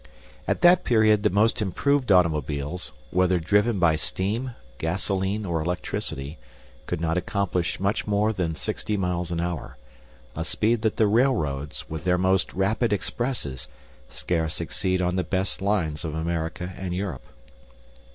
At 0.47 0.61
that 0.61 0.83
period 0.83 1.21
the 1.21 1.29
most 1.29 1.61
improved 1.61 2.11
automobiles, 2.11 2.91
whether 3.11 3.37
driven 3.39 3.77
by 3.77 3.97
steam, 3.97 4.55
gasoline, 4.79 5.45
or 5.45 5.61
electricity, 5.61 6.39
could 6.87 6.99
not 6.99 7.19
accomplish 7.19 7.79
much 7.79 8.07
more 8.07 8.33
than 8.33 8.55
sixty 8.55 8.97
miles 8.97 9.29
an 9.29 9.39
hour, 9.39 9.77
a 10.35 10.43
speed 10.43 10.81
that 10.81 10.97
the 10.97 11.05
railroads, 11.05 11.87
with 11.87 12.03
their 12.03 12.17
most 12.17 12.51
rapid 12.55 12.91
expresses, 12.91 13.67
scarce 14.09 14.59
exceed 14.59 15.03
on 15.03 15.17
the 15.17 15.23
best 15.23 15.61
lines 15.61 16.03
of 16.03 16.15
America 16.15 16.73
and 16.75 16.95
Europe. 16.95 17.27